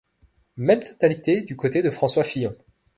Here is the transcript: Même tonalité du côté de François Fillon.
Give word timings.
Même 0.57 0.79
tonalité 0.99 1.41
du 1.41 1.55
côté 1.55 1.83
de 1.83 1.91
François 1.91 2.23
Fillon. 2.23 2.55